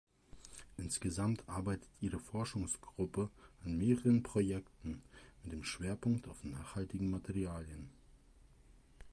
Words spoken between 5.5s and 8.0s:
dem Schwerpunkt auf nachhaltigen Materialien.